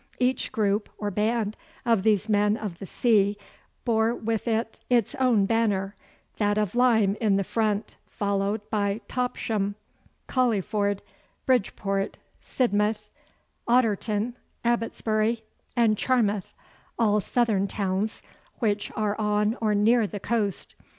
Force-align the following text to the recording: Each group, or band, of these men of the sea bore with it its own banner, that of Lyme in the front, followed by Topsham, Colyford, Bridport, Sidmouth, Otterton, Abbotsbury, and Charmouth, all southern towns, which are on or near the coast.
Each 0.17 0.51
group, 0.51 0.89
or 0.97 1.11
band, 1.11 1.55
of 1.85 2.01
these 2.01 2.27
men 2.27 2.57
of 2.57 2.79
the 2.79 2.87
sea 2.87 3.37
bore 3.85 4.15
with 4.15 4.47
it 4.47 4.79
its 4.89 5.13
own 5.13 5.45
banner, 5.45 5.93
that 6.37 6.57
of 6.57 6.73
Lyme 6.73 7.15
in 7.21 7.35
the 7.37 7.43
front, 7.43 7.97
followed 8.07 8.67
by 8.71 9.01
Topsham, 9.07 9.75
Colyford, 10.25 11.03
Bridport, 11.45 12.17
Sidmouth, 12.41 13.11
Otterton, 13.67 14.33
Abbotsbury, 14.65 15.43
and 15.75 15.99
Charmouth, 15.99 16.51
all 16.97 17.19
southern 17.19 17.67
towns, 17.67 18.23
which 18.57 18.91
are 18.95 19.15
on 19.21 19.55
or 19.61 19.75
near 19.75 20.07
the 20.07 20.19
coast. 20.19 20.73